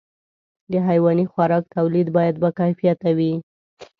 د 0.71 0.73
حيواني 0.87 1.25
خوراک 1.31 1.63
توليد 1.75 2.07
باید 2.17 2.35
باکیفیته 2.43 3.09
وي. 3.17 3.33